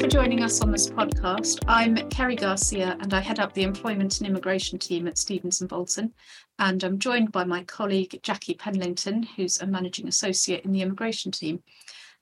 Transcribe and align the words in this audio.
for 0.00 0.06
joining 0.06 0.42
us 0.42 0.62
on 0.62 0.72
this 0.72 0.88
podcast. 0.88 1.62
I'm 1.68 1.94
Kerry 2.08 2.34
Garcia 2.34 2.96
and 3.00 3.12
I 3.12 3.20
head 3.20 3.38
up 3.38 3.52
the 3.52 3.64
Employment 3.64 4.18
and 4.18 4.26
Immigration 4.26 4.78
team 4.78 5.06
at 5.06 5.18
Stevens 5.18 5.60
and 5.60 5.68
Bolton. 5.68 6.14
And 6.58 6.82
I'm 6.82 6.98
joined 6.98 7.32
by 7.32 7.44
my 7.44 7.64
colleague 7.64 8.18
Jackie 8.22 8.54
Penlington, 8.54 9.26
who's 9.36 9.60
a 9.60 9.66
managing 9.66 10.08
associate 10.08 10.64
in 10.64 10.72
the 10.72 10.80
immigration 10.80 11.32
team. 11.32 11.62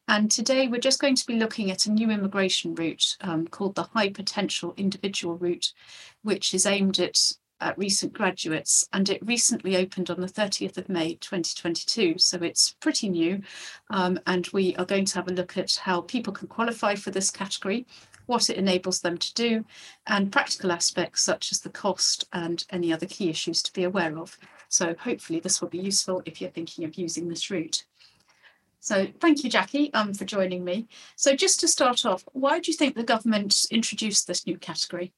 And 0.09 0.29
today 0.29 0.67
we're 0.67 0.81
just 0.81 1.01
going 1.01 1.15
to 1.15 1.27
be 1.27 1.35
looking 1.35 1.71
at 1.71 1.87
a 1.87 1.93
new 1.93 2.11
immigration 2.11 2.75
route 2.75 3.17
um, 3.21 3.47
called 3.47 3.77
the 3.77 3.85
High 3.85 4.09
Potential 4.09 4.75
Individual 4.77 5.37
Route, 5.37 5.73
which 6.23 6.55
is 6.55 6.67
aimed 6.67 6.99
at 6.99 7.31
at 7.61 7.79
recent 7.79 8.13
graduates 8.13 8.89
and 8.93 9.09
it 9.09 9.25
recently 9.27 9.77
opened 9.77 10.11
on 10.11 10.21
the 10.21 10.27
30th 10.27 10.79
of 10.79 10.89
May 10.89 11.15
2022 11.15 12.19
so 12.19 12.39
it's 12.39 12.77
pretty 12.81 13.09
new 13.09 13.41
um, 13.91 14.19
and 14.27 14.49
we 14.53 14.75
are 14.77 14.85
going 14.85 15.05
to 15.05 15.15
have 15.15 15.29
a 15.29 15.35
look 15.35 15.57
at 15.57 15.75
how 15.83 16.01
people 16.03 16.33
can 16.33 16.49
qualify 16.49 16.95
for 16.95 17.11
this 17.11 17.31
category 17.31 17.87
what 18.27 18.51
it 18.51 18.57
enables 18.57 19.01
them 19.01 19.17
to 19.17 19.35
do 19.35 19.65
and 20.07 20.31
practical 20.31 20.71
aspects 20.71 21.23
such 21.23 21.51
as 21.51 21.61
the 21.61 21.71
cost 21.71 22.27
and 22.33 22.65
any 22.71 22.93
other 22.93 23.07
key 23.07 23.31
issues 23.31 23.63
to 23.63 23.73
be 23.73 23.85
aware 23.85 24.19
of 24.19 24.39
so 24.69 24.95
hopefully 24.99 25.41
this 25.41 25.61
will 25.61 25.69
be 25.69 25.79
useful 25.79 26.23
if 26.25 26.41
you're 26.41 26.51
thinking 26.51 26.85
of 26.85 26.95
using 26.95 27.29
this 27.29 27.51
route. 27.51 27.85
So 28.81 29.09
thank 29.21 29.43
you, 29.43 29.51
Jackie, 29.51 29.93
um, 29.93 30.15
for 30.15 30.25
joining 30.25 30.65
me. 30.65 30.89
So 31.17 31.35
just 31.35 31.59
to 31.61 31.69
start 31.69 32.07
off, 32.07 32.25
why 32.33 32.61
do 32.61 32.71
you 32.71 32.77
think 32.77 32.95
the 32.95 33.03
government 33.03 33.67
introduced 33.71 34.27
this 34.27 34.47
new 34.47 34.57
category? 34.57 35.13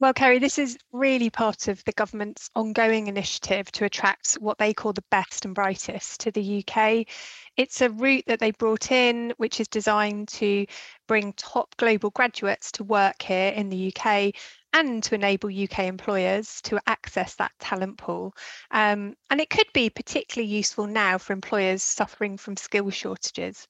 Well, 0.00 0.14
Kerry, 0.14 0.38
this 0.38 0.58
is 0.58 0.78
really 0.92 1.28
part 1.28 1.68
of 1.68 1.84
the 1.84 1.92
government's 1.92 2.48
ongoing 2.56 3.06
initiative 3.08 3.70
to 3.72 3.84
attract 3.84 4.32
what 4.40 4.56
they 4.56 4.72
call 4.72 4.94
the 4.94 5.04
best 5.10 5.44
and 5.44 5.54
brightest 5.54 6.20
to 6.20 6.30
the 6.30 6.64
UK. 6.66 7.06
It's 7.58 7.82
a 7.82 7.90
route 7.90 8.24
that 8.26 8.38
they 8.40 8.50
brought 8.52 8.90
in, 8.90 9.34
which 9.36 9.60
is 9.60 9.68
designed 9.68 10.28
to 10.28 10.64
bring 11.06 11.34
top 11.34 11.76
global 11.76 12.08
graduates 12.08 12.72
to 12.72 12.84
work 12.84 13.20
here 13.20 13.52
in 13.52 13.68
the 13.68 13.92
UK 13.94 14.34
and 14.72 15.02
to 15.02 15.14
enable 15.14 15.50
UK 15.50 15.80
employers 15.80 16.62
to 16.62 16.80
access 16.86 17.34
that 17.34 17.52
talent 17.60 17.98
pool. 17.98 18.32
Um, 18.70 19.14
and 19.28 19.38
it 19.38 19.50
could 19.50 19.70
be 19.74 19.90
particularly 19.90 20.50
useful 20.50 20.86
now 20.86 21.18
for 21.18 21.34
employers 21.34 21.82
suffering 21.82 22.38
from 22.38 22.56
skill 22.56 22.88
shortages. 22.88 23.68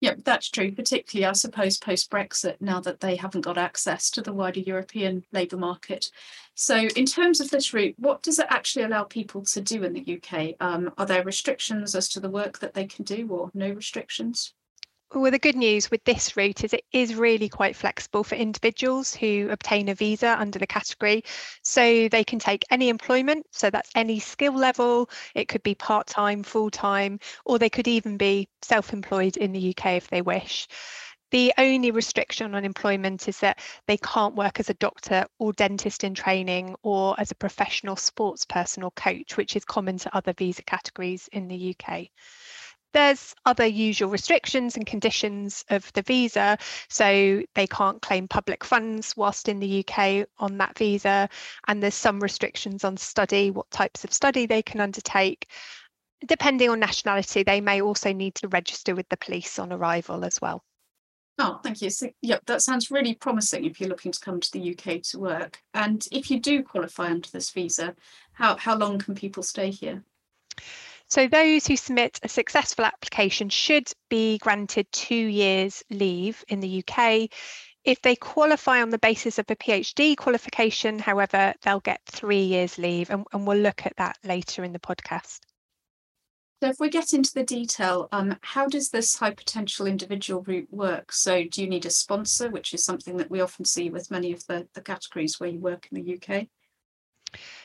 Yeah, 0.00 0.14
that's 0.24 0.48
true, 0.48 0.72
particularly, 0.72 1.26
I 1.26 1.32
suppose, 1.32 1.76
post 1.76 2.10
Brexit, 2.10 2.56
now 2.58 2.80
that 2.80 3.00
they 3.00 3.16
haven't 3.16 3.42
got 3.42 3.58
access 3.58 4.10
to 4.12 4.22
the 4.22 4.32
wider 4.32 4.60
European 4.60 5.24
labour 5.30 5.58
market. 5.58 6.10
So, 6.54 6.76
in 6.76 7.04
terms 7.04 7.38
of 7.38 7.50
this 7.50 7.74
route, 7.74 7.96
what 7.98 8.22
does 8.22 8.38
it 8.38 8.46
actually 8.48 8.86
allow 8.86 9.04
people 9.04 9.42
to 9.44 9.60
do 9.60 9.84
in 9.84 9.92
the 9.92 10.16
UK? 10.16 10.56
Um, 10.58 10.90
are 10.96 11.04
there 11.04 11.22
restrictions 11.22 11.94
as 11.94 12.08
to 12.10 12.20
the 12.20 12.30
work 12.30 12.60
that 12.60 12.72
they 12.72 12.86
can 12.86 13.04
do, 13.04 13.28
or 13.28 13.50
no 13.52 13.70
restrictions? 13.72 14.54
Well, 15.12 15.30
the 15.30 15.38
good 15.38 15.56
news 15.56 15.90
with 15.90 16.02
this 16.04 16.36
route 16.36 16.64
is 16.64 16.72
it 16.72 16.84
is 16.92 17.14
really 17.14 17.48
quite 17.48 17.76
flexible 17.76 18.24
for 18.24 18.34
individuals 18.34 19.14
who 19.14 19.48
obtain 19.50 19.88
a 19.88 19.94
visa 19.94 20.36
under 20.38 20.58
the 20.58 20.66
category. 20.66 21.22
So 21.62 22.08
they 22.08 22.24
can 22.24 22.38
take 22.38 22.64
any 22.70 22.88
employment, 22.88 23.46
so 23.52 23.70
that's 23.70 23.90
any 23.94 24.18
skill 24.20 24.52
level, 24.54 25.08
it 25.34 25.46
could 25.48 25.62
be 25.62 25.74
part 25.76 26.06
time, 26.08 26.42
full 26.42 26.70
time, 26.70 27.18
or 27.44 27.58
they 27.58 27.70
could 27.70 27.86
even 27.88 28.16
be 28.16 28.48
self 28.62 28.92
employed 28.92 29.36
in 29.36 29.52
the 29.52 29.70
UK 29.70 29.96
if 29.96 30.08
they 30.08 30.22
wish. 30.22 30.66
The 31.30 31.52
only 31.58 31.90
restriction 31.92 32.54
on 32.54 32.64
employment 32.64 33.28
is 33.28 33.38
that 33.40 33.60
they 33.86 33.96
can't 33.98 34.34
work 34.34 34.58
as 34.60 34.70
a 34.70 34.74
doctor 34.74 35.26
or 35.38 35.52
dentist 35.52 36.02
in 36.02 36.14
training 36.14 36.74
or 36.82 37.14
as 37.18 37.30
a 37.30 37.36
professional 37.36 37.96
sports 37.96 38.44
person 38.44 38.82
or 38.82 38.90
coach, 38.92 39.36
which 39.36 39.54
is 39.54 39.64
common 39.64 39.98
to 39.98 40.16
other 40.16 40.32
visa 40.32 40.62
categories 40.62 41.28
in 41.32 41.48
the 41.48 41.76
UK. 41.76 42.10
There's 42.92 43.34
other 43.46 43.66
usual 43.66 44.10
restrictions 44.10 44.76
and 44.76 44.86
conditions 44.86 45.64
of 45.70 45.92
the 45.92 46.02
visa, 46.02 46.58
so 46.88 47.42
they 47.54 47.66
can't 47.66 48.02
claim 48.02 48.26
public 48.26 48.64
funds 48.64 49.16
whilst 49.16 49.48
in 49.48 49.60
the 49.60 49.84
UK 49.84 50.26
on 50.38 50.58
that 50.58 50.76
visa, 50.76 51.28
and 51.68 51.82
there's 51.82 51.94
some 51.94 52.20
restrictions 52.20 52.84
on 52.84 52.96
study, 52.96 53.50
what 53.50 53.70
types 53.70 54.04
of 54.04 54.12
study 54.12 54.46
they 54.46 54.62
can 54.62 54.80
undertake. 54.80 55.48
Depending 56.26 56.68
on 56.68 56.80
nationality, 56.80 57.42
they 57.42 57.60
may 57.60 57.80
also 57.80 58.12
need 58.12 58.34
to 58.36 58.48
register 58.48 58.94
with 58.94 59.08
the 59.08 59.16
police 59.16 59.58
on 59.58 59.72
arrival 59.72 60.24
as 60.24 60.40
well. 60.40 60.62
Oh, 61.38 61.58
thank 61.62 61.80
you. 61.80 61.88
So, 61.88 62.10
that 62.46 62.60
sounds 62.60 62.90
really 62.90 63.14
promising 63.14 63.64
if 63.64 63.80
you're 63.80 63.88
looking 63.88 64.12
to 64.12 64.20
come 64.20 64.40
to 64.40 64.52
the 64.52 64.72
UK 64.72 65.00
to 65.04 65.18
work. 65.18 65.62
And 65.72 66.06
if 66.12 66.30
you 66.30 66.38
do 66.38 66.62
qualify 66.62 67.06
under 67.06 67.30
this 67.30 67.50
visa, 67.50 67.94
how, 68.32 68.56
how 68.56 68.76
long 68.76 68.98
can 68.98 69.14
people 69.14 69.42
stay 69.42 69.70
here? 69.70 70.04
So 71.10 71.26
those 71.26 71.66
who 71.66 71.76
submit 71.76 72.20
a 72.22 72.28
successful 72.28 72.84
application 72.84 73.48
should 73.48 73.90
be 74.08 74.38
granted 74.38 74.86
two 74.92 75.16
years 75.16 75.82
leave 75.90 76.44
in 76.46 76.60
the 76.60 76.84
UK. 76.86 77.28
If 77.82 78.00
they 78.02 78.14
qualify 78.14 78.80
on 78.80 78.90
the 78.90 78.98
basis 78.98 79.38
of 79.40 79.46
a 79.50 79.56
PhD 79.56 80.16
qualification, 80.16 81.00
however, 81.00 81.52
they'll 81.62 81.80
get 81.80 82.00
three 82.06 82.44
years 82.44 82.78
leave, 82.78 83.10
and, 83.10 83.26
and 83.32 83.44
we'll 83.44 83.58
look 83.58 83.86
at 83.86 83.96
that 83.96 84.18
later 84.22 84.62
in 84.62 84.72
the 84.72 84.78
podcast. 84.78 85.40
So 86.62 86.68
if 86.68 86.76
we 86.78 86.90
get 86.90 87.12
into 87.12 87.32
the 87.34 87.42
detail, 87.42 88.08
um, 88.12 88.36
how 88.42 88.68
does 88.68 88.90
this 88.90 89.16
high 89.16 89.32
potential 89.32 89.86
individual 89.86 90.42
route 90.42 90.68
work? 90.70 91.10
So 91.10 91.42
do 91.42 91.62
you 91.62 91.68
need 91.68 91.86
a 91.86 91.90
sponsor, 91.90 92.50
which 92.50 92.72
is 92.72 92.84
something 92.84 93.16
that 93.16 93.30
we 93.30 93.40
often 93.40 93.64
see 93.64 93.90
with 93.90 94.12
many 94.12 94.32
of 94.32 94.46
the, 94.46 94.68
the 94.74 94.82
categories 94.82 95.40
where 95.40 95.50
you 95.50 95.58
work 95.58 95.88
in 95.90 96.04
the 96.04 96.14
UK? 96.14 96.46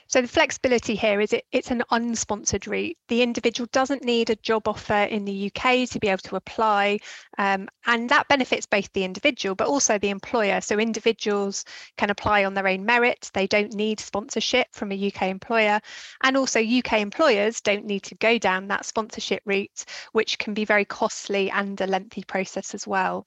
So 0.08 0.22
the 0.22 0.28
flexibility 0.28 0.94
here 0.96 1.20
is 1.20 1.34
it, 1.34 1.46
it's 1.52 1.72
an 1.72 1.84
unsponsored 1.92 2.68
route. 2.68 2.96
The 3.08 3.24
individual 3.24 3.68
doesn't 3.72 4.04
need 4.04 4.30
a 4.30 4.36
job 4.36 4.68
offer 4.68 4.94
in 4.94 5.26
the 5.26 5.52
UK 5.52 5.90
to 5.90 6.00
be 6.00 6.10
able 6.10 6.20
to 6.20 6.36
apply, 6.36 7.00
um, 7.40 7.68
and 7.88 8.10
that 8.10 8.28
benefits 8.28 8.68
both 8.68 8.92
the 8.94 9.04
individual 9.04 9.56
but 9.56 9.68
also 9.68 9.98
the 9.98 10.12
employer. 10.12 10.62
So 10.62 10.78
individuals 10.78 11.66
can 11.98 12.12
apply 12.12 12.46
on 12.46 12.54
their 12.54 12.68
own 12.68 12.86
merit. 12.86 13.32
They 13.34 13.48
don't 13.48 13.74
need 13.74 14.00
sponsorship 14.00 14.68
from 14.74 14.92
a 14.92 15.08
UK 15.08 15.24
employer, 15.24 15.82
and 16.24 16.38
also 16.38 16.64
UK 16.64 16.94
employers 17.00 17.62
don't 17.62 17.86
need 17.86 18.04
to 18.04 18.16
go 18.16 18.38
down 18.38 18.68
that 18.68 18.86
sponsorship 18.86 19.42
route, 19.46 19.86
which 20.12 20.38
can 20.38 20.54
be 20.54 20.66
very 20.66 20.86
costly 20.86 21.50
and 21.50 21.82
a 21.82 21.88
lengthy 21.88 22.24
process 22.24 22.76
as 22.76 22.86
well 22.86 23.26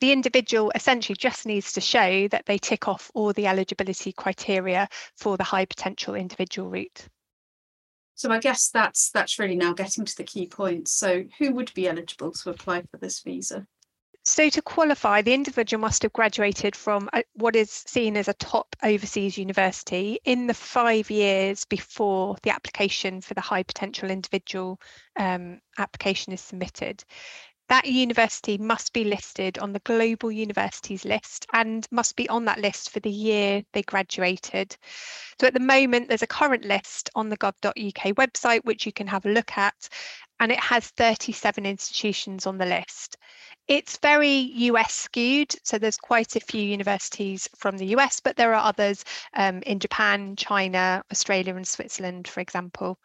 the 0.00 0.12
individual 0.12 0.72
essentially 0.74 1.16
just 1.16 1.46
needs 1.46 1.72
to 1.72 1.80
show 1.80 2.26
that 2.28 2.46
they 2.46 2.58
tick 2.58 2.88
off 2.88 3.10
all 3.14 3.32
the 3.32 3.46
eligibility 3.46 4.12
criteria 4.12 4.88
for 5.16 5.36
the 5.36 5.44
high 5.44 5.64
potential 5.64 6.14
individual 6.14 6.68
route. 6.68 7.08
So 8.14 8.30
I 8.30 8.38
guess 8.38 8.68
that's 8.68 9.10
that's 9.10 9.38
really 9.38 9.56
now 9.56 9.72
getting 9.72 10.04
to 10.04 10.16
the 10.16 10.24
key 10.24 10.46
points. 10.46 10.92
So 10.92 11.24
who 11.38 11.54
would 11.54 11.72
be 11.72 11.88
eligible 11.88 12.32
to 12.32 12.50
apply 12.50 12.82
for 12.82 12.98
this 12.98 13.20
visa? 13.20 13.66
So 14.22 14.50
to 14.50 14.60
qualify, 14.60 15.22
the 15.22 15.32
individual 15.32 15.80
must 15.80 16.02
have 16.02 16.12
graduated 16.12 16.76
from 16.76 17.08
what 17.32 17.56
is 17.56 17.70
seen 17.70 18.18
as 18.18 18.28
a 18.28 18.34
top 18.34 18.76
overseas 18.82 19.38
university 19.38 20.20
in 20.26 20.46
the 20.46 20.54
five 20.54 21.10
years 21.10 21.64
before 21.64 22.36
the 22.42 22.50
application 22.50 23.22
for 23.22 23.32
the 23.32 23.40
high 23.40 23.62
potential 23.62 24.10
individual 24.10 24.78
um, 25.16 25.62
application 25.78 26.34
is 26.34 26.42
submitted 26.42 27.02
that 27.70 27.86
university 27.86 28.58
must 28.58 28.92
be 28.92 29.04
listed 29.04 29.56
on 29.60 29.72
the 29.72 29.78
global 29.80 30.32
universities 30.32 31.04
list 31.04 31.46
and 31.52 31.86
must 31.92 32.16
be 32.16 32.28
on 32.28 32.44
that 32.44 32.58
list 32.58 32.90
for 32.90 32.98
the 32.98 33.10
year 33.10 33.62
they 33.72 33.82
graduated. 33.82 34.76
So 35.40 35.46
at 35.46 35.54
the 35.54 35.60
moment, 35.60 36.08
there's 36.08 36.22
a 36.22 36.26
current 36.26 36.64
list 36.64 37.10
on 37.14 37.28
the 37.28 37.36
gov.uk 37.36 38.16
website, 38.16 38.64
which 38.64 38.86
you 38.86 38.92
can 38.92 39.06
have 39.06 39.24
a 39.24 39.30
look 39.30 39.56
at, 39.56 39.88
and 40.40 40.50
it 40.50 40.58
has 40.58 40.88
37 40.88 41.64
institutions 41.64 42.44
on 42.44 42.58
the 42.58 42.66
list. 42.66 43.16
It's 43.68 43.98
very 43.98 44.50
US 44.66 44.92
skewed, 44.92 45.54
so 45.62 45.78
there's 45.78 45.96
quite 45.96 46.34
a 46.34 46.40
few 46.40 46.62
universities 46.62 47.48
from 47.56 47.78
the 47.78 47.86
US, 47.96 48.18
but 48.18 48.34
there 48.34 48.52
are 48.52 48.66
others 48.66 49.04
um, 49.34 49.62
in 49.62 49.78
Japan, 49.78 50.34
China, 50.34 51.04
Australia, 51.12 51.54
and 51.54 51.68
Switzerland, 51.68 52.26
for 52.26 52.40
example. 52.40 52.98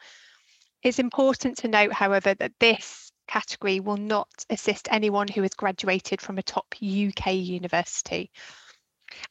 It's 0.82 0.97
important 0.97 1.58
to 1.58 1.67
note, 1.67 1.94
however, 1.94 2.34
that 2.34 2.53
this 2.59 3.04
category 3.28 3.80
will 3.80 3.98
not 3.98 4.30
assist 4.50 4.88
anyone 4.92 5.28
who 5.28 5.42
has 5.42 5.54
graduated 5.54 6.22
from 6.22 6.38
a 6.38 6.44
top 6.44 6.76
UK 6.76 7.34
university. 7.34 8.32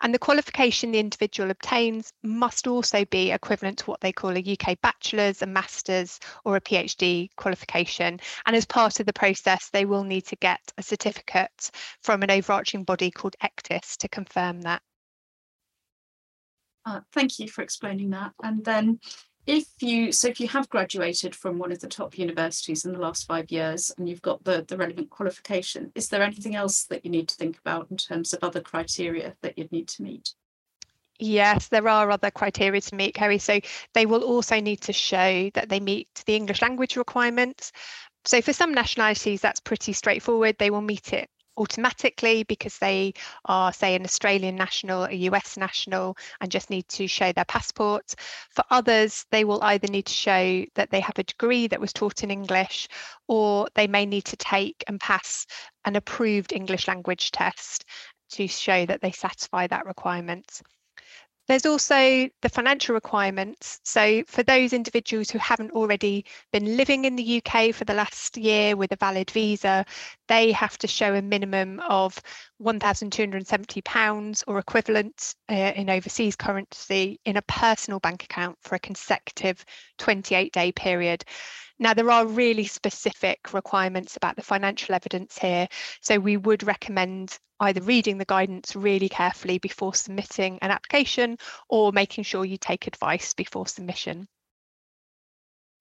And 0.01 0.15
the 0.15 0.19
qualification 0.19 0.93
the 0.93 1.01
individual 1.01 1.51
obtains 1.51 2.13
must 2.23 2.67
also 2.67 3.05
be 3.07 3.33
equivalent 3.33 3.79
to 3.79 3.87
what 3.87 4.01
they 4.01 4.13
call 4.13 4.37
a 4.37 4.57
UK 4.59 4.81
bachelor's, 4.81 5.43
a 5.43 5.47
master's, 5.47 6.21
or 6.45 6.57
a 6.57 6.61
PhD 6.61 7.29
qualification. 7.37 8.21
And 8.47 8.57
as 8.57 8.65
part 8.65 9.01
of 9.01 9.07
the 9.07 9.13
process, 9.13 9.71
they 9.71 9.85
will 9.85 10.05
need 10.05 10.27
to 10.27 10.37
get 10.37 10.61
a 10.79 10.83
certificate 10.83 11.71
from 12.03 12.23
an 12.23 12.31
overarching 12.31 12.85
body 12.85 13.11
called 13.11 13.37
Ecctis 13.43 13.97
to 13.99 14.09
confirm 14.09 14.63
that. 14.63 14.83
Uh, 16.87 17.01
thank 17.13 17.39
you 17.39 17.49
for 17.49 17.63
explaining 17.63 18.11
that. 18.11 18.33
And 18.43 18.65
then 18.65 19.01
if 19.47 19.67
you 19.81 20.13
so 20.13 20.29
if 20.29 20.41
you 20.41 20.49
have 20.49 20.69
graduated 20.69 21.35
from 21.35 21.59
one 21.59 21.73
of 21.73 21.81
the 21.81 21.89
top 21.89 22.19
universities 22.19 22.85
in 22.85 22.93
the 22.93 22.99
last 22.99 23.27
five 23.27 23.51
years 23.51 23.91
and 23.99 24.09
you've 24.09 24.23
got 24.23 24.43
the 24.45 24.65
the 24.69 24.77
relevant 24.77 25.11
qualification 25.11 25.93
is 25.95 26.09
there 26.09 26.23
anything 26.23 26.55
else 26.55 26.85
that 26.85 27.05
you 27.05 27.11
need 27.11 27.29
to 27.29 27.37
think 27.37 27.59
about 27.59 27.91
in 27.91 27.97
terms 27.97 28.33
of 28.33 28.43
other 28.43 28.61
criteria 28.61 29.35
that 29.43 29.57
you'd 29.59 29.73
need 29.73 29.89
to 29.89 30.03
meet 30.03 30.35
Yes, 31.21 31.69
there 31.69 31.87
are 31.87 32.11
other 32.11 32.33
criteria 32.33 32.81
to 32.81 32.97
meet, 32.97 33.15
Kerry. 33.15 33.39
So 33.39 33.61
they 33.93 34.05
will 34.05 34.25
also 34.25 34.59
need 34.59 34.81
to 34.81 34.93
show 34.93 35.49
that 35.55 35.69
they 35.69 35.79
meet 35.79 36.09
the 36.27 36.35
English 36.35 36.61
language 36.61 36.97
requirements. 36.97 37.71
So 38.25 38.43
for 38.43 38.53
some 38.53 38.75
nationalities, 38.75 39.41
that's 39.41 39.61
pretty 39.61 39.93
straightforward. 39.93 40.57
They 40.59 40.71
will 40.71 40.81
meet 40.81 41.13
it 41.13 41.31
automatically 41.57 42.43
because 42.45 42.79
they 42.79 43.13
are, 43.45 43.73
say, 43.73 43.95
an 43.95 44.05
Australian 44.05 44.57
national, 44.57 45.05
a 45.05 45.15
US 45.31 45.57
national, 45.57 46.17
and 46.41 46.51
just 46.51 46.71
need 46.71 46.89
to 46.89 47.07
show 47.07 47.33
their 47.33 47.45
passport. 47.45 48.15
For 48.51 48.65
others, 48.71 49.27
they 49.31 49.45
will 49.45 49.63
either 49.63 49.89
need 49.89 50.07
to 50.07 50.13
show 50.13 50.65
that 50.75 50.91
they 50.91 51.01
have 51.01 51.19
a 51.19 51.25
degree 51.25 51.67
that 51.69 51.81
was 51.81 51.93
taught 51.93 52.23
in 52.23 52.31
English, 52.31 52.89
or 53.29 53.69
they 53.75 53.87
may 53.87 54.07
need 54.07 54.25
to 54.27 54.37
take 54.37 54.85
and 54.89 55.01
pass 55.01 55.47
an 55.85 55.97
approved 55.97 56.53
English 56.53 56.89
language 56.89 57.31
test 57.31 57.85
to 58.31 58.49
show 58.49 58.87
that 58.87 59.01
they 59.01 59.13
satisfy 59.13 59.67
that 59.67 59.87
requirement. 59.87 60.63
There's 61.47 61.67
also 61.67 62.29
the 62.41 62.49
financial 62.49 62.95
requirements. 62.95 63.81
So 63.85 64.23
for 64.27 64.43
those 64.43 64.73
individuals 64.73 65.31
who 65.31 65.39
haven't 65.39 65.73
already 65.73 66.25
been 66.53 66.77
living 66.77 67.05
in 67.05 67.17
the 67.17 67.43
UK 67.45 67.75
for 67.75 67.85
the 67.85 67.93
last 67.93 68.39
year 68.39 68.77
with 68.77 68.93
a 68.93 68.97
valid 68.97 69.31
visa, 69.31 69.85
they 70.27 70.53
have 70.53 70.79
to 70.79 70.87
show 70.87 71.15
a 71.15 71.21
minimum 71.21 71.81
of 71.81 72.19
£1,270 72.63 74.45
or 74.47 74.59
equivalent 74.59 75.35
uh, 75.51 75.73
in 75.77 75.91
overseas 75.91 76.35
currency 76.35 77.21
in 77.27 77.37
a 77.37 77.43
personal 77.43 78.01
bank 78.01 78.25
account 78.25 78.57
for 78.63 78.77
a 78.77 78.81
consecutive 78.81 79.63
28 79.99 80.51
day 80.53 80.73
period. 80.73 81.25
Now, 81.79 81.93
there 81.93 82.11
are 82.11 82.27
really 82.27 82.67
specific 82.67 83.53
requirements 83.53 84.17
about 84.17 84.37
the 84.37 84.43
financial 84.43 84.95
evidence 84.95 85.37
here, 85.37 85.67
so 86.01 86.19
we 86.19 86.37
would 86.37 86.63
recommend 86.63 87.39
either 87.61 87.81
reading 87.81 88.19
the 88.19 88.25
guidance 88.25 88.77
really 88.77 89.09
carefully 89.09 89.59
before 89.59 89.95
submitting 89.95 90.59
an 90.63 90.71
application 90.71 91.37
or 91.69 91.93
making 91.93 92.25
sure 92.25 92.45
you 92.45 92.59
take 92.59 92.87
advice 92.87 93.35
before 93.35 93.67
submission. 93.67 94.29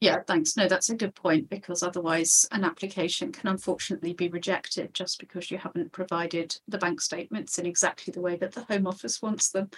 Yeah, 0.03 0.19
thanks. 0.27 0.57
No, 0.57 0.67
that's 0.67 0.89
a 0.89 0.95
good 0.95 1.15
point 1.15 1.49
because 1.49 1.81
otherwise 1.81 2.45
an 2.51 2.65
application 2.65 3.31
can 3.31 3.47
unfortunately 3.47 4.11
be 4.11 4.27
rejected 4.27 4.93
just 4.93 5.17
because 5.17 5.49
you 5.49 5.57
haven't 5.57 5.93
provided 5.93 6.57
the 6.67 6.77
bank 6.77 6.99
statements 6.99 7.57
in 7.57 7.65
exactly 7.65 8.11
the 8.11 8.19
way 8.19 8.35
that 8.35 8.51
the 8.51 8.65
Home 8.65 8.85
Office 8.85 9.21
wants 9.21 9.49
them. 9.49 9.69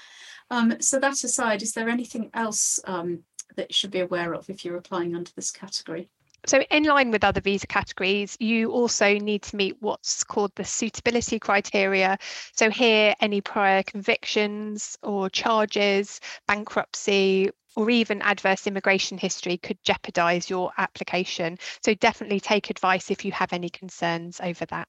Um, 0.50 0.78
so 0.82 0.98
that 1.00 1.24
aside, 1.24 1.62
is 1.62 1.74
there 1.74 1.90
anything 1.90 2.32
else 2.34 2.80
um, 2.86 3.20
that 3.56 3.74
should 3.74 3.92
be 3.92 4.00
aware 4.00 4.34
of 4.34 4.50
if 4.50 4.66
you're 4.66 4.78
applying 4.78 5.16
under 5.16 5.32
this 5.36 5.52
category? 5.52 6.10
So, 6.48 6.62
in 6.70 6.84
line 6.84 7.10
with 7.10 7.24
other 7.24 7.42
visa 7.42 7.66
categories, 7.66 8.38
you 8.40 8.72
also 8.72 9.18
need 9.18 9.42
to 9.44 9.56
meet 9.56 9.78
what's 9.80 10.24
called 10.24 10.52
the 10.56 10.64
suitability 10.64 11.40
criteria. 11.40 12.20
So, 12.54 12.70
here, 12.70 13.16
any 13.20 13.42
prior 13.42 13.82
convictions 13.82 14.96
or 15.02 15.28
charges, 15.30 16.20
bankruptcy, 16.48 17.50
or 17.76 17.90
even 17.90 18.22
adverse 18.22 18.68
immigration 18.68 19.18
history 19.18 19.58
could 19.58 19.82
jeopardise 19.84 20.48
your 20.48 20.72
application. 20.78 21.58
So, 21.84 21.96
definitely 21.96 22.40
take 22.40 22.70
advice 22.70 23.10
if 23.10 23.26
you 23.26 23.32
have 23.32 23.52
any 23.52 23.70
concerns 23.70 24.40
over 24.40 24.66
that. 24.68 24.88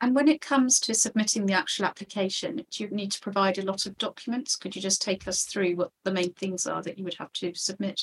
And 0.00 0.14
when 0.14 0.28
it 0.28 0.40
comes 0.40 0.80
to 0.80 0.94
submitting 0.94 1.46
the 1.46 1.52
actual 1.52 1.84
application, 1.84 2.64
do 2.70 2.84
you 2.84 2.90
need 2.90 3.12
to 3.12 3.20
provide 3.20 3.58
a 3.58 3.64
lot 3.64 3.84
of 3.84 3.98
documents? 3.98 4.56
Could 4.56 4.74
you 4.74 4.80
just 4.80 5.02
take 5.02 5.28
us 5.28 5.44
through 5.44 5.76
what 5.76 5.90
the 6.04 6.12
main 6.12 6.32
things 6.32 6.66
are 6.66 6.82
that 6.82 6.98
you 6.98 7.04
would 7.04 7.18
have 7.18 7.32
to 7.34 7.54
submit? 7.54 8.02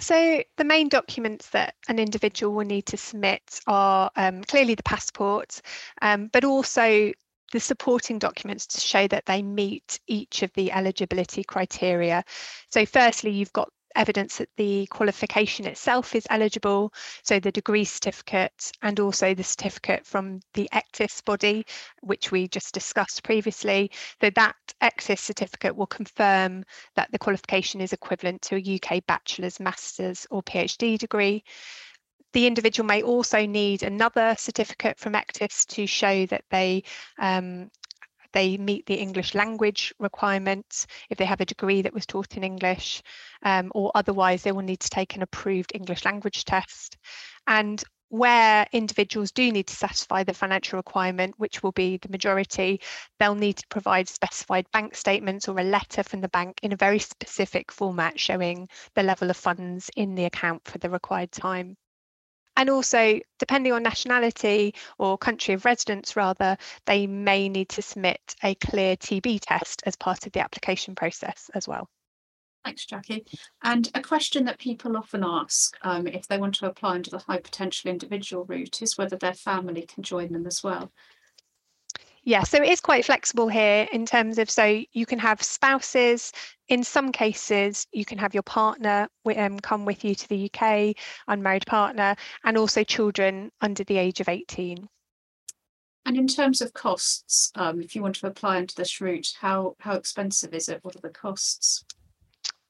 So 0.00 0.42
the 0.56 0.64
main 0.64 0.88
documents 0.88 1.50
that 1.50 1.74
an 1.88 2.00
individual 2.00 2.52
will 2.52 2.66
need 2.66 2.86
to 2.86 2.96
submit 2.96 3.60
are 3.68 4.10
um, 4.16 4.42
clearly 4.42 4.74
the 4.74 4.82
passport, 4.82 5.60
um, 6.02 6.30
but 6.32 6.44
also 6.44 7.12
the 7.52 7.60
supporting 7.60 8.18
documents 8.18 8.66
to 8.66 8.80
show 8.80 9.06
that 9.06 9.26
they 9.26 9.40
meet 9.40 10.00
each 10.08 10.42
of 10.42 10.52
the 10.54 10.72
eligibility 10.72 11.44
criteria. 11.44 12.24
So 12.72 12.84
firstly, 12.84 13.30
you've 13.30 13.52
got 13.52 13.68
evidence 13.94 14.38
that 14.38 14.48
the 14.56 14.86
qualification 14.86 15.66
itself 15.66 16.14
is 16.14 16.26
eligible, 16.30 16.92
so 17.22 17.38
the 17.38 17.52
degree 17.52 17.84
certificate 17.84 18.72
and 18.82 19.00
also 19.00 19.34
the 19.34 19.44
certificate 19.44 20.06
from 20.06 20.40
the 20.54 20.68
Ecctis 20.72 21.24
body, 21.24 21.64
which 22.02 22.30
we 22.30 22.48
just 22.48 22.74
discussed 22.74 23.22
previously. 23.22 23.90
So 24.20 24.30
that 24.30 24.56
Ecctis 24.82 25.20
certificate 25.20 25.76
will 25.76 25.86
confirm 25.86 26.64
that 26.96 27.10
the 27.12 27.18
qualification 27.18 27.80
is 27.80 27.92
equivalent 27.92 28.42
to 28.42 28.56
a 28.56 28.80
UK 28.80 29.04
bachelor's, 29.06 29.60
master's 29.60 30.26
or 30.30 30.42
PhD 30.42 30.98
degree. 30.98 31.44
The 32.32 32.46
individual 32.48 32.86
may 32.86 33.02
also 33.02 33.46
need 33.46 33.84
another 33.84 34.34
certificate 34.36 34.98
from 34.98 35.12
Ecctis 35.12 35.64
to 35.66 35.86
show 35.86 36.26
that 36.26 36.44
they 36.50 36.82
um, 37.18 37.70
they 38.34 38.58
meet 38.58 38.84
the 38.84 38.96
English 38.96 39.34
language 39.34 39.94
requirements, 39.98 40.86
if 41.08 41.16
they 41.16 41.24
have 41.24 41.40
a 41.40 41.46
degree 41.46 41.80
that 41.82 41.94
was 41.94 42.04
taught 42.04 42.36
in 42.36 42.44
English, 42.44 43.02
um, 43.42 43.72
or 43.74 43.90
otherwise 43.94 44.42
they 44.42 44.52
will 44.52 44.62
need 44.62 44.80
to 44.80 44.90
take 44.90 45.16
an 45.16 45.22
approved 45.22 45.72
English 45.74 46.04
language 46.04 46.44
test. 46.44 46.98
And 47.46 47.82
where 48.08 48.66
individuals 48.72 49.32
do 49.32 49.50
need 49.50 49.66
to 49.68 49.74
satisfy 49.74 50.22
the 50.22 50.34
financial 50.34 50.76
requirement, 50.76 51.34
which 51.38 51.62
will 51.62 51.72
be 51.72 51.96
the 51.96 52.08
majority, 52.08 52.80
they'll 53.18 53.34
need 53.34 53.56
to 53.56 53.66
provide 53.68 54.08
specified 54.08 54.70
bank 54.72 54.94
statements 54.94 55.48
or 55.48 55.58
a 55.58 55.64
letter 55.64 56.02
from 56.02 56.20
the 56.20 56.28
bank 56.28 56.60
in 56.62 56.72
a 56.72 56.76
very 56.76 56.98
specific 56.98 57.72
format 57.72 58.20
showing 58.20 58.68
the 58.94 59.02
level 59.02 59.30
of 59.30 59.36
funds 59.36 59.90
in 59.96 60.14
the 60.14 60.26
account 60.26 60.64
for 60.64 60.78
the 60.78 60.90
required 60.90 61.32
time. 61.32 61.76
And 62.56 62.70
also, 62.70 63.20
depending 63.38 63.72
on 63.72 63.82
nationality 63.82 64.74
or 64.98 65.18
country 65.18 65.54
of 65.54 65.64
residence, 65.64 66.16
rather, 66.16 66.56
they 66.86 67.06
may 67.06 67.48
need 67.48 67.68
to 67.70 67.82
submit 67.82 68.36
a 68.42 68.54
clear 68.54 68.96
TB 68.96 69.40
test 69.42 69.82
as 69.86 69.96
part 69.96 70.26
of 70.26 70.32
the 70.32 70.40
application 70.40 70.94
process 70.94 71.50
as 71.54 71.66
well. 71.66 71.88
Thanks, 72.64 72.86
Jackie. 72.86 73.26
And 73.62 73.90
a 73.94 74.00
question 74.00 74.44
that 74.46 74.58
people 74.58 74.96
often 74.96 75.22
ask 75.22 75.76
um, 75.82 76.06
if 76.06 76.26
they 76.26 76.38
want 76.38 76.54
to 76.56 76.66
apply 76.66 76.94
under 76.94 77.10
the 77.10 77.18
high 77.18 77.38
potential 77.38 77.90
individual 77.90 78.46
route 78.46 78.80
is 78.80 78.96
whether 78.96 79.16
their 79.16 79.34
family 79.34 79.82
can 79.82 80.02
join 80.02 80.32
them 80.32 80.46
as 80.46 80.62
well. 80.62 80.90
Yeah, 82.26 82.42
so 82.42 82.62
it 82.62 82.70
is 82.70 82.80
quite 82.80 83.04
flexible 83.04 83.48
here 83.48 83.86
in 83.92 84.06
terms 84.06 84.38
of 84.38 84.48
so 84.48 84.82
you 84.92 85.04
can 85.04 85.18
have 85.18 85.42
spouses. 85.42 86.32
In 86.68 86.82
some 86.82 87.12
cases, 87.12 87.86
you 87.92 88.06
can 88.06 88.16
have 88.16 88.32
your 88.32 88.42
partner 88.42 89.08
um, 89.36 89.60
come 89.60 89.84
with 89.84 90.02
you 90.04 90.14
to 90.14 90.28
the 90.28 90.50
UK, 90.50 90.96
unmarried 91.28 91.66
partner, 91.66 92.16
and 92.42 92.56
also 92.56 92.82
children 92.82 93.52
under 93.60 93.84
the 93.84 93.98
age 93.98 94.20
of 94.20 94.30
18. 94.30 94.88
And 96.06 96.16
in 96.16 96.26
terms 96.26 96.62
of 96.62 96.72
costs, 96.72 97.50
um, 97.56 97.82
if 97.82 97.94
you 97.94 98.00
want 98.00 98.16
to 98.16 98.26
apply 98.26 98.58
into 98.58 98.74
this 98.74 99.02
route, 99.02 99.34
how 99.40 99.76
how 99.80 99.92
expensive 99.92 100.54
is 100.54 100.68
it? 100.70 100.80
What 100.82 100.96
are 100.96 101.00
the 101.00 101.10
costs? 101.10 101.84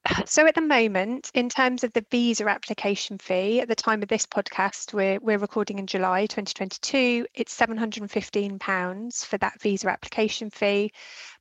So 0.27 0.47
at 0.47 0.55
the 0.55 0.61
moment, 0.61 1.31
in 1.35 1.49
terms 1.49 1.85
of 1.85 1.93
the 1.93 2.05
visa 2.11 2.47
application 2.47 3.19
fee, 3.19 3.61
at 3.61 3.69
the 3.69 3.75
time 3.75 4.03
of 4.03 4.09
this 4.09 4.27
podcast, 4.27 4.93
we're 4.93 5.19
we're 5.21 5.39
recording 5.39 5.79
in 5.79 5.87
July 5.87 6.27
2022. 6.27 7.27
It's 7.35 7.53
715 7.53 8.59
pounds 8.59 9.25
for 9.25 9.39
that 9.39 9.61
visa 9.61 9.89
application 9.89 10.51
fee, 10.51 10.93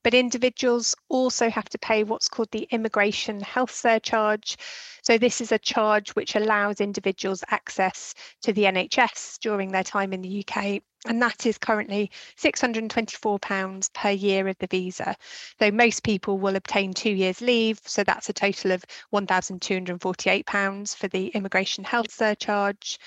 but 0.04 0.14
individuals 0.14 0.96
also 1.10 1.50
have 1.50 1.70
to 1.70 1.78
pay 1.78 2.04
what's 2.04 2.30
called 2.30 2.52
the 2.52 2.68
immigration 2.72 3.42
health 3.42 3.72
surcharge. 3.72 4.58
So 5.02 5.18
this 5.18 5.42
is 5.42 5.52
a 5.52 5.60
charge 5.60 6.12
which 6.12 6.36
allows 6.36 6.80
individuals 6.80 7.44
access 7.50 8.14
to 8.44 8.54
the 8.54 8.64
NHS 8.64 9.40
during 9.40 9.72
their 9.72 9.84
time 9.84 10.14
in 10.14 10.22
the 10.22 10.46
UK 10.48 10.82
and 11.06 11.22
that 11.22 11.46
is 11.46 11.58
currently 11.58 12.12
£624 12.38 13.94
per 13.94 14.10
year 14.10 14.48
of 14.48 14.58
the 14.60 14.68
visa. 14.68 15.16
So 15.60 15.72
most 15.72 16.04
people 16.04 16.38
will 16.38 16.56
obtain 16.56 16.94
two 16.94 17.12
years 17.12 17.42
leave, 17.42 17.80
so 17.86 18.04
that's 18.04 18.30
a 18.30 18.34
total 18.34 18.72
of 18.72 18.86
£1,248 19.14 20.96
for 20.96 21.08
the 21.10 21.28
immigration 21.28 21.84
health 21.84 22.12
surcharge. 22.12 23.00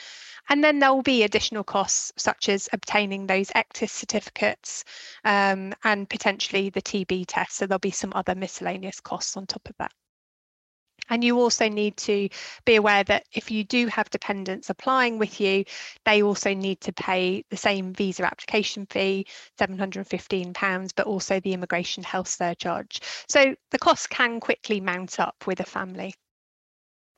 And 0.48 0.62
then 0.62 0.78
there 0.78 0.92
will 0.92 1.02
be 1.02 1.24
additional 1.24 1.64
costs 1.64 2.12
such 2.16 2.48
as 2.48 2.68
obtaining 2.72 3.26
those 3.26 3.50
Ecctis 3.50 3.90
certificates 3.90 4.84
um, 5.24 5.74
and 5.82 6.08
potentially 6.08 6.70
the 6.70 6.82
TB 6.82 7.24
test. 7.26 7.56
So 7.56 7.66
there'll 7.66 7.80
be 7.80 7.90
some 7.90 8.12
other 8.14 8.34
miscellaneous 8.34 9.00
costs 9.00 9.36
on 9.36 9.46
top 9.46 9.68
of 9.68 9.76
that. 9.78 9.92
And 11.08 11.22
you 11.22 11.38
also 11.38 11.68
need 11.68 11.96
to 11.98 12.28
be 12.64 12.76
aware 12.76 13.04
that 13.04 13.24
if 13.32 13.50
you 13.50 13.64
do 13.64 13.86
have 13.86 14.10
dependents 14.10 14.70
applying 14.70 15.18
with 15.18 15.40
you, 15.40 15.64
they 16.04 16.22
also 16.22 16.54
need 16.54 16.80
to 16.82 16.92
pay 16.92 17.44
the 17.50 17.56
same 17.56 17.92
visa 17.92 18.24
application 18.24 18.86
fee, 18.86 19.26
£715, 19.58 20.90
but 20.96 21.06
also 21.06 21.40
the 21.40 21.52
immigration 21.52 22.02
health 22.02 22.28
surcharge. 22.28 23.00
So 23.28 23.54
the 23.70 23.78
cost 23.78 24.10
can 24.10 24.40
quickly 24.40 24.80
mount 24.80 25.20
up 25.20 25.36
with 25.46 25.60
a 25.60 25.64
family. 25.64 26.14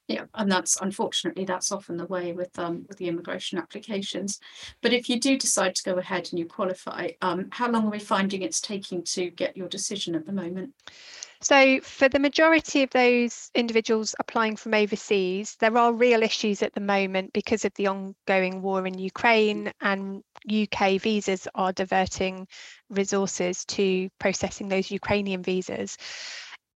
Yeah, 0.08 0.24
and 0.34 0.50
that's 0.50 0.80
unfortunately 0.80 1.44
that's 1.44 1.70
often 1.70 1.98
the 1.98 2.06
way 2.06 2.32
with 2.32 2.58
um 2.58 2.86
with 2.88 2.96
the 2.96 3.08
immigration 3.08 3.58
applications. 3.58 4.40
But 4.80 4.94
if 4.94 5.10
you 5.10 5.20
do 5.20 5.36
decide 5.36 5.74
to 5.74 5.82
go 5.82 5.98
ahead 5.98 6.28
and 6.30 6.38
you 6.38 6.46
qualify, 6.46 7.10
um, 7.20 7.48
how 7.52 7.70
long 7.70 7.86
are 7.86 7.90
we 7.90 7.98
finding 7.98 8.40
it's 8.40 8.60
taking 8.60 9.02
to 9.04 9.28
get 9.28 9.54
your 9.54 9.68
decision 9.68 10.14
at 10.14 10.24
the 10.24 10.32
moment? 10.32 10.72
So, 11.40 11.80
for 11.80 12.08
the 12.08 12.18
majority 12.18 12.82
of 12.82 12.90
those 12.90 13.50
individuals 13.54 14.14
applying 14.18 14.56
from 14.56 14.74
overseas, 14.74 15.56
there 15.60 15.76
are 15.78 15.92
real 15.92 16.22
issues 16.22 16.62
at 16.62 16.74
the 16.74 16.80
moment 16.80 17.32
because 17.32 17.64
of 17.64 17.72
the 17.74 17.86
ongoing 17.86 18.60
war 18.60 18.86
in 18.86 18.98
Ukraine, 18.98 19.72
and 19.80 20.22
UK 20.50 21.00
visas 21.00 21.46
are 21.54 21.72
diverting 21.72 22.48
resources 22.90 23.64
to 23.66 24.08
processing 24.18 24.68
those 24.68 24.90
Ukrainian 24.90 25.42
visas. 25.42 25.96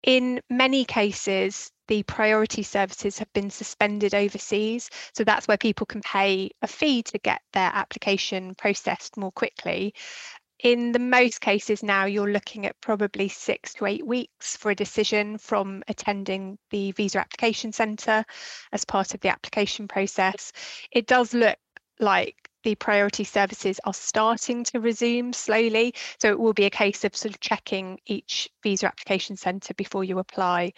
In 0.04 0.42
many 0.50 0.86
cases, 0.86 1.72
the 1.88 2.04
priority 2.04 2.64
services 2.64 3.20
have 3.20 3.32
been 3.34 3.50
suspended 3.50 4.16
overseas. 4.16 4.90
So 5.14 5.24
that's 5.24 5.48
where 5.48 5.58
people 5.58 5.86
can 5.86 6.02
pay 6.02 6.52
a 6.62 6.68
fee 6.68 7.04
to 7.04 7.20
get 7.20 7.42
their 7.54 7.70
application 7.74 8.56
processed 8.56 9.18
more 9.18 9.32
quickly. 9.32 9.94
In 10.64 10.92
the 10.92 11.00
most 11.00 11.42
cases 11.42 11.82
now, 11.82 12.06
you're 12.06 12.32
looking 12.32 12.68
at 12.68 12.80
probably 12.82 13.28
six 13.30 13.74
to 13.76 13.88
eight 13.88 14.06
weeks 14.06 14.56
for 14.56 14.70
a 14.70 14.76
decision 14.76 15.40
from 15.40 15.84
attending 15.88 16.60
the 16.70 16.92
visa 16.92 17.20
application 17.20 17.72
centre 17.72 18.24
as 18.72 18.86
part 18.86 19.16
of 19.16 19.22
the 19.22 19.30
application 19.30 19.88
process. 19.88 20.52
It 20.92 21.08
does 21.08 21.34
look 21.34 21.58
like 22.00 22.36
the 22.64 22.76
priority 22.76 23.24
services 23.24 23.80
are 23.86 23.94
starting 23.94 24.64
to 24.66 24.80
resume 24.80 25.34
slowly. 25.34 25.96
So 26.20 26.30
it 26.30 26.40
will 26.40 26.54
be 26.54 26.66
a 26.66 26.70
case 26.70 27.04
of 27.04 27.16
sort 27.16 27.34
of 27.34 27.40
checking 27.40 28.00
each 28.06 28.48
visa 28.62 28.86
application 28.86 29.38
centre 29.38 29.74
before 29.74 30.04
you 30.04 30.20
apply. 30.20 30.74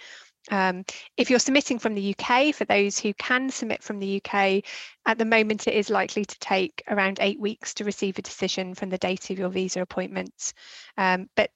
Um, 0.51 0.83
if 1.17 1.29
you're 1.29 1.39
submitting 1.39 1.79
from 1.79 1.95
the 1.95 2.15
UK, 2.17 2.53
for 2.53 2.65
those 2.65 2.99
who 2.99 3.13
can 3.13 3.49
submit 3.49 3.81
from 3.81 3.99
the 3.99 4.21
UK, 4.21 4.63
at 5.05 5.17
the 5.17 5.25
moment 5.25 5.67
it 5.67 5.73
is 5.73 5.89
likely 5.89 6.25
to 6.25 6.39
take 6.39 6.83
around 6.89 7.19
eight 7.21 7.39
weeks 7.39 7.73
to 7.75 7.85
receive 7.85 8.17
a 8.17 8.21
decision 8.21 8.75
from 8.75 8.89
the 8.89 8.97
date 8.97 9.29
of 9.29 9.39
your 9.39 9.49
visa 9.49 9.81
appointment. 9.81 10.53
Um, 10.97 11.29
but 11.35 11.51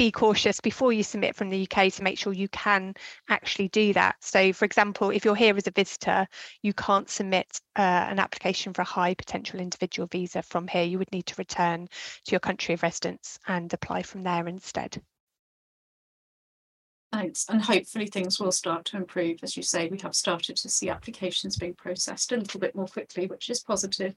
be 0.00 0.10
cautious 0.10 0.60
before 0.60 0.94
you 0.94 1.02
submit 1.02 1.36
from 1.36 1.50
the 1.50 1.68
UK 1.70 1.92
to 1.92 2.02
make 2.02 2.18
sure 2.18 2.32
you 2.32 2.48
can 2.48 2.94
actually 3.28 3.68
do 3.68 3.92
that. 3.92 4.16
So, 4.20 4.50
for 4.54 4.64
example, 4.64 5.10
if 5.10 5.26
you're 5.26 5.34
here 5.34 5.54
as 5.54 5.66
a 5.66 5.72
visitor, 5.72 6.26
you 6.62 6.72
can't 6.72 7.10
submit 7.10 7.60
uh, 7.76 7.82
an 8.08 8.18
application 8.18 8.72
for 8.72 8.80
a 8.80 8.86
high 8.86 9.12
potential 9.12 9.60
individual 9.60 10.08
visa 10.10 10.40
from 10.40 10.66
here. 10.68 10.84
You 10.84 10.98
would 10.98 11.12
need 11.12 11.26
to 11.26 11.34
return 11.36 11.86
to 12.24 12.30
your 12.30 12.40
country 12.40 12.72
of 12.72 12.82
residence 12.82 13.38
and 13.46 13.70
apply 13.74 14.02
from 14.02 14.22
there 14.22 14.48
instead. 14.48 15.02
Thanks. 17.12 17.44
And 17.48 17.60
hopefully 17.60 18.06
things 18.06 18.38
will 18.38 18.52
start 18.52 18.84
to 18.86 18.96
improve. 18.96 19.40
As 19.42 19.56
you 19.56 19.64
say, 19.64 19.88
we 19.88 19.98
have 19.98 20.14
started 20.14 20.56
to 20.56 20.68
see 20.68 20.88
applications 20.88 21.56
being 21.56 21.74
processed 21.74 22.30
a 22.30 22.36
little 22.36 22.60
bit 22.60 22.76
more 22.76 22.86
quickly, 22.86 23.26
which 23.26 23.50
is 23.50 23.60
positive. 23.60 24.14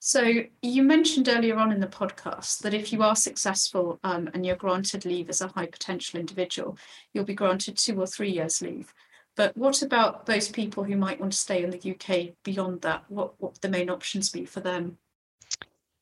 So 0.00 0.42
you 0.60 0.82
mentioned 0.82 1.28
earlier 1.28 1.56
on 1.56 1.70
in 1.70 1.80
the 1.80 1.86
podcast 1.86 2.58
that 2.60 2.74
if 2.74 2.92
you 2.92 3.02
are 3.02 3.14
successful 3.14 4.00
um, 4.02 4.28
and 4.34 4.44
you're 4.44 4.56
granted 4.56 5.04
leave 5.04 5.28
as 5.28 5.40
a 5.40 5.48
high 5.48 5.66
potential 5.66 6.18
individual, 6.18 6.76
you'll 7.12 7.24
be 7.24 7.34
granted 7.34 7.76
two 7.76 8.00
or 8.00 8.06
three 8.08 8.30
years 8.30 8.60
leave. 8.60 8.92
But 9.36 9.56
what 9.56 9.82
about 9.82 10.26
those 10.26 10.48
people 10.48 10.82
who 10.82 10.96
might 10.96 11.20
want 11.20 11.32
to 11.32 11.38
stay 11.38 11.62
in 11.62 11.70
the 11.70 11.90
UK 11.92 12.34
beyond 12.42 12.80
that? 12.80 13.04
What, 13.08 13.34
what 13.40 13.60
the 13.60 13.68
main 13.68 13.88
options 13.88 14.30
be 14.30 14.46
for 14.46 14.60
them? 14.60 14.98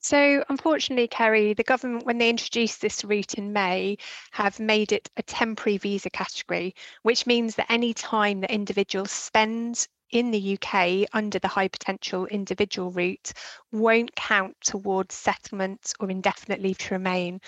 So, 0.05 0.45
unfortunately, 0.51 1.09
Kerry, 1.09 1.55
the 1.55 1.63
government, 1.63 2.05
when 2.05 2.19
they 2.19 2.29
introduced 2.29 2.83
this 2.83 3.03
route 3.07 3.33
in 3.37 3.55
May, 3.55 3.97
have 4.33 4.61
made 4.61 4.93
it 4.93 5.09
a 5.17 5.23
temporary 5.23 5.79
visa 5.79 6.11
category, 6.11 6.75
which 7.05 7.27
means 7.27 7.55
that 7.55 7.73
any 7.73 7.95
time 7.95 8.43
that 8.43 8.51
individuals 8.51 9.11
spend 9.11 9.89
in 10.11 10.31
the 10.31 10.59
UK 10.59 11.09
under 11.15 11.39
the 11.39 11.49
high 11.49 11.69
potential 11.69 12.27
individual 12.27 12.91
route 12.91 13.33
won't 13.73 14.15
count 14.15 14.55
towards 14.61 15.15
settlement 15.15 15.95
or 15.99 16.11
indefinite 16.11 16.61
leave 16.61 16.77
to 16.77 16.93
remain, 16.93 17.41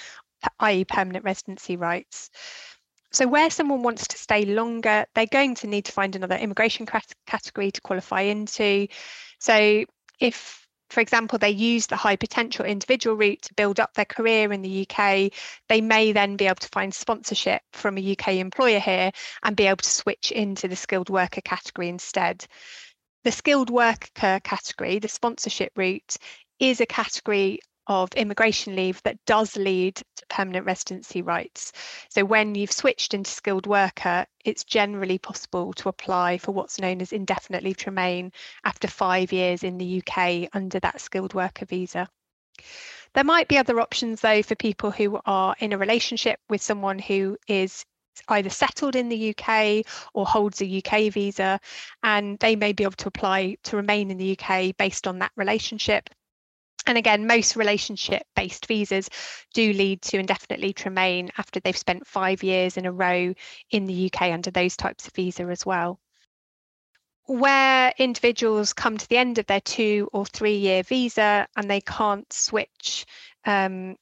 i.e., 0.61 0.87
permanent 0.87 1.27
residency 1.27 1.77
rights. 1.77 2.31
So, 3.13 3.29
where 3.29 3.51
someone 3.51 3.83
wants 3.83 4.09
to 4.09 4.17
stay 4.17 4.47
longer, 4.47 5.05
they're 5.15 5.27
going 5.27 5.57
to 5.57 5.67
need 5.67 5.85
to 5.85 5.93
find 5.93 6.17
another 6.17 6.37
immigration 6.37 6.87
category 7.27 7.71
to 7.71 7.81
qualify 7.83 8.23
into. 8.23 8.89
So, 9.41 9.85
if 10.19 10.66
for 10.91 11.01
example, 11.01 11.39
they 11.39 11.51
use 11.51 11.87
the 11.87 11.97
high 11.97 12.17
potential 12.17 12.65
individual 12.65 13.17
route 13.17 13.43
to 13.43 13.55
build 13.55 13.81
up 13.81 13.95
their 13.95 14.05
career 14.05 14.53
in 14.53 14.63
the 14.63 14.87
UK, 14.89 15.33
they 15.69 15.81
may 15.81 16.13
then 16.13 16.37
be 16.37 16.47
able 16.47 16.57
to 16.57 16.69
find 16.69 16.95
sponsorship 16.95 17.63
from 17.73 17.99
a 17.99 18.13
UK 18.13 18.35
employer 18.35 18.79
here 18.79 19.11
and 19.43 19.57
be 19.57 19.67
able 19.67 19.79
to 19.79 19.91
switch 19.91 20.31
into 20.33 20.69
the 20.69 20.77
skilled 20.77 21.11
worker 21.11 21.41
category 21.41 21.89
instead. 21.89 22.47
The 23.25 23.33
skilled 23.33 23.71
worker 23.71 24.41
category, 24.41 25.01
the 25.01 25.09
sponsorship 25.09 25.73
route, 25.77 26.17
is 26.61 26.81
a 26.81 26.87
category 26.87 27.61
of 27.87 28.13
immigration 28.15 28.75
leave 28.77 29.03
that 29.03 29.25
does 29.27 29.57
lead 29.57 29.97
to 29.97 30.27
permanent 30.29 30.67
residency 30.67 31.23
rights. 31.23 31.73
So 32.09 32.25
when 32.25 32.55
you've 32.55 32.73
switched 32.73 33.15
into 33.15 33.31
skilled 33.31 33.67
worker, 33.67 34.27
it's 34.45 34.65
generally 34.65 35.19
possible 35.19 35.73
to 35.75 35.89
apply 35.89 36.39
for 36.39 36.53
what's 36.53 36.81
known 36.81 37.01
as 37.01 37.13
indefinite 37.13 37.63
leave 37.63 37.77
to 37.79 37.91
remain 37.91 38.33
after 38.65 38.89
five 38.89 39.33
years 39.33 39.63
in 39.63 39.79
the 39.79 40.03
UK 40.03 40.49
under 40.53 40.81
that 40.81 41.01
skilled 41.01 41.35
worker 41.35 41.65
visa. 41.65 42.09
There 43.15 43.25
might 43.25 43.49
be 43.49 43.59
other 43.59 43.81
options 43.81 44.21
though 44.21 44.43
for 44.43 44.55
people 44.55 44.91
who 44.91 45.21
are 45.25 45.55
in 45.59 45.73
a 45.73 45.79
relationship 45.79 46.41
with 46.49 46.63
someone 46.63 46.99
who 46.99 47.39
is 47.49 47.85
either 48.29 48.51
settled 48.51 48.97
in 48.97 49.09
the 49.09 49.35
UK 49.35 49.85
or 50.15 50.27
holds 50.27 50.61
a 50.63 50.83
UK 50.83 51.13
visa, 51.13 51.61
and 52.03 52.39
they 52.39 52.57
may 52.57 52.73
be 52.73 52.85
able 52.85 52.93
to 52.93 53.09
apply 53.09 53.57
to 53.63 53.77
remain 53.77 54.11
in 54.11 54.19
the 54.19 54.39
UK 54.39 54.77
based 54.77 55.07
on 55.07 55.19
that 55.19 55.33
relationship. 55.37 56.09
And 56.87 56.97
again, 56.97 57.27
most 57.27 57.57
relationship 57.57 58.23
based 58.37 58.67
visas 58.67 59.09
do 59.55 59.73
lead 59.73 60.03
to 60.03 60.19
indefinitely 60.19 60.73
to 60.75 60.89
remain 60.89 61.31
after 61.37 61.59
they've 61.59 61.77
spent 61.77 62.07
five 62.07 62.43
years 62.43 62.77
in 62.77 62.87
a 62.87 62.93
row 62.93 63.35
in 63.71 63.87
the 63.87 64.11
UK 64.13 64.33
under 64.33 64.51
those 64.51 64.77
types 64.77 65.07
of 65.07 65.15
visa 65.15 65.45
as 65.45 65.67
well. 65.67 65.99
Where 67.25 67.93
individuals 67.99 68.73
come 68.73 68.99
to 68.99 69.09
the 69.09 69.17
end 69.17 69.39
of 69.39 69.47
their 69.47 69.61
two 69.61 70.09
or 70.13 70.25
three 70.25 70.59
year 70.59 70.85
visa 70.85 71.49
and 71.57 71.69
they 71.69 71.81
can't 71.81 72.33
switch 72.33 73.05
um, 73.45 73.97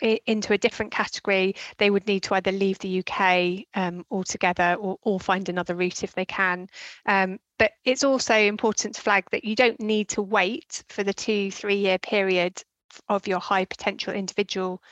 into 0.00 0.52
a 0.52 0.58
different 0.58 0.92
category, 0.92 1.54
they 1.78 1.90
would 1.90 2.06
need 2.06 2.22
to 2.24 2.34
either 2.34 2.52
leave 2.52 2.78
the 2.78 3.04
UK 3.04 3.66
um, 3.74 4.04
altogether 4.10 4.76
or, 4.80 4.98
or, 5.02 5.20
find 5.20 5.48
another 5.48 5.74
route 5.74 6.02
if 6.02 6.14
they 6.14 6.24
can. 6.24 6.68
Um, 7.06 7.38
but 7.60 7.72
it's 7.84 8.04
also 8.04 8.34
important 8.34 8.94
to 8.94 9.02
flag 9.02 9.24
that 9.32 9.44
you 9.44 9.54
don't 9.54 9.80
need 9.80 10.08
to 10.08 10.22
wait 10.22 10.82
for 10.88 11.04
the 11.04 11.12
two, 11.12 11.50
three 11.50 11.76
year 11.76 11.98
period 11.98 12.62
of 13.06 13.28
your 13.28 13.38
high 13.38 13.66
potential 13.66 14.14
individual 14.14 14.82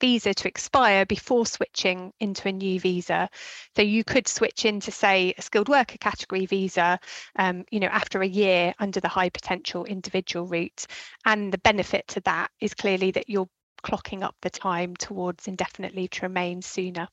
visa 0.00 0.32
to 0.32 0.46
expire 0.46 1.04
before 1.04 1.44
switching 1.46 2.12
into 2.20 2.46
a 2.46 2.52
new 2.52 2.78
visa. 2.78 3.28
So 3.74 3.82
you 3.82 4.04
could 4.04 4.28
switch 4.28 4.64
into, 4.64 4.92
say, 4.92 5.34
a 5.36 5.42
skilled 5.42 5.68
worker 5.68 5.98
category 5.98 6.46
visa, 6.46 7.00
um, 7.36 7.64
you 7.72 7.80
know, 7.80 7.88
after 7.88 8.22
a 8.22 8.26
year 8.26 8.72
under 8.78 9.00
the 9.00 9.08
high 9.08 9.30
potential 9.30 9.84
individual 9.84 10.46
route. 10.46 10.86
And 11.26 11.52
the 11.52 11.58
benefit 11.58 12.06
to 12.08 12.20
that 12.20 12.52
is 12.60 12.72
clearly 12.72 13.10
that 13.10 13.28
you're 13.28 13.48
clocking 13.82 14.22
up 14.22 14.36
the 14.42 14.50
time 14.50 14.94
towards 14.94 15.48
indefinite 15.48 15.96
leave 15.96 16.10
to 16.10 16.26
remain 16.26 16.62
sooner. 16.62 17.08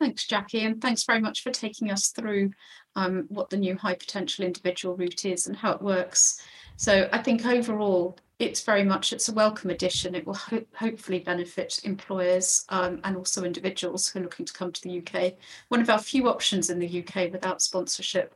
Thanks, 0.00 0.26
Jackie, 0.26 0.64
and 0.64 0.80
thanks 0.80 1.04
very 1.04 1.20
much 1.20 1.42
for 1.42 1.50
taking 1.50 1.90
us 1.90 2.08
through 2.08 2.52
um, 2.96 3.26
what 3.28 3.50
the 3.50 3.58
new 3.58 3.76
high 3.76 3.94
potential 3.94 4.46
individual 4.46 4.96
route 4.96 5.26
is 5.26 5.46
and 5.46 5.54
how 5.54 5.72
it 5.72 5.82
works. 5.82 6.40
So 6.78 7.06
I 7.12 7.18
think 7.18 7.44
overall, 7.44 8.16
it's 8.38 8.62
very 8.62 8.82
much 8.82 9.12
it's 9.12 9.28
a 9.28 9.34
welcome 9.34 9.68
addition. 9.68 10.14
It 10.14 10.26
will 10.26 10.32
ho 10.32 10.62
hopefully 10.74 11.18
benefit 11.18 11.80
employers 11.84 12.64
um, 12.70 13.02
and 13.04 13.14
also 13.14 13.44
individuals 13.44 14.08
who 14.08 14.20
are 14.20 14.22
looking 14.22 14.46
to 14.46 14.52
come 14.54 14.72
to 14.72 14.80
the 14.80 15.02
UK. 15.02 15.34
One 15.68 15.82
of 15.82 15.90
our 15.90 15.98
few 15.98 16.30
options 16.30 16.70
in 16.70 16.78
the 16.78 17.04
UK 17.04 17.30
without 17.30 17.60
sponsorship, 17.60 18.34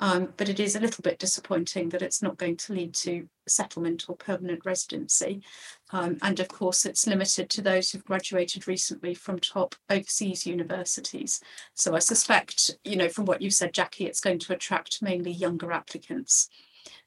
um, 0.00 0.32
but 0.36 0.48
it 0.48 0.60
is 0.60 0.74
a 0.76 0.80
little 0.80 1.02
bit 1.02 1.18
disappointing 1.18 1.88
that 1.90 2.02
it's 2.02 2.22
not 2.22 2.36
going 2.36 2.56
to 2.56 2.72
lead 2.72 2.94
to 2.94 3.28
settlement 3.46 4.06
or 4.08 4.16
permanent 4.16 4.64
residency. 4.64 5.42
Um, 5.90 6.18
and 6.22 6.40
of 6.40 6.48
course, 6.48 6.84
it's 6.84 7.06
limited 7.06 7.48
to 7.50 7.62
those 7.62 7.90
who've 7.90 8.04
graduated 8.04 8.66
recently 8.66 9.14
from 9.14 9.38
top 9.38 9.74
overseas 9.88 10.46
universities. 10.46 11.40
So 11.74 11.94
I 11.94 12.00
suspect, 12.00 12.72
you 12.84 12.96
know, 12.96 13.08
from 13.08 13.24
what 13.24 13.42
you 13.42 13.50
said, 13.50 13.72
Jackie, 13.72 14.06
it's 14.06 14.20
going 14.20 14.40
to 14.40 14.52
attract 14.52 15.02
mainly 15.02 15.30
younger 15.30 15.70
applicants. 15.72 16.48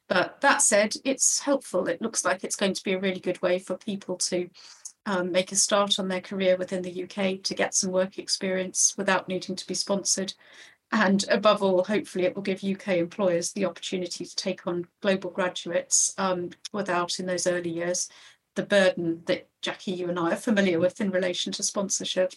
But 0.08 0.40
that 0.40 0.62
said, 0.62 0.94
it's 1.04 1.40
helpful. 1.40 1.86
It 1.86 2.00
looks 2.00 2.24
like 2.24 2.42
it's 2.42 2.56
going 2.56 2.72
to 2.72 2.82
be 2.82 2.94
a 2.94 3.00
really 3.00 3.20
good 3.20 3.40
way 3.42 3.58
for 3.58 3.76
people 3.76 4.16
to 4.16 4.48
um, 5.04 5.32
make 5.32 5.52
a 5.52 5.56
start 5.56 5.98
on 5.98 6.08
their 6.08 6.20
career 6.20 6.56
within 6.56 6.82
the 6.82 7.04
UK 7.04 7.42
to 7.42 7.54
get 7.54 7.74
some 7.74 7.92
work 7.92 8.18
experience 8.18 8.94
without 8.96 9.28
needing 9.28 9.56
to 9.56 9.66
be 9.66 9.74
sponsored. 9.74 10.32
And 10.90 11.24
above 11.30 11.62
all, 11.62 11.84
hopefully 11.84 12.24
it 12.24 12.34
will 12.34 12.42
give 12.42 12.64
UK 12.64 12.96
employers 12.96 13.52
the 13.52 13.66
opportunity 13.66 14.24
to 14.24 14.36
take 14.36 14.66
on 14.66 14.86
global 15.02 15.30
graduates 15.30 16.14
um, 16.16 16.50
without, 16.72 17.18
in 17.18 17.26
those 17.26 17.46
early 17.46 17.70
years, 17.70 18.08
the 18.54 18.62
burden 18.62 19.22
that 19.26 19.48
Jackie, 19.60 19.92
you 19.92 20.08
and 20.08 20.18
I 20.18 20.32
are 20.32 20.36
familiar 20.36 20.80
with 20.80 21.00
in 21.00 21.10
relation 21.10 21.52
to 21.52 21.62
sponsorship. 21.62 22.32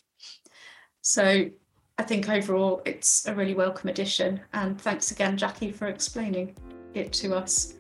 So 1.02 1.50
I 1.98 2.04
think 2.04 2.30
overall 2.30 2.82
it's 2.86 3.26
a 3.28 3.34
really 3.34 3.54
welcome 3.54 3.90
addition. 3.90 4.42
And 4.54 4.80
thanks 4.80 5.12
again, 5.12 5.38
Jackie, 5.38 5.72
for 5.72 5.88
explaining 5.88 6.56
it 6.94 7.14
to 7.14 7.36
us. 7.36 7.76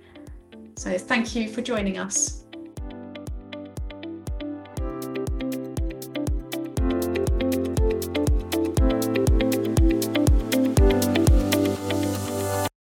So 0.78 0.98
thank 0.98 1.36
you 1.36 1.50
for 1.50 1.62
joining 1.62 1.98
us. 1.98 2.46